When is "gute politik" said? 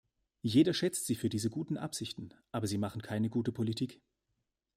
3.29-4.01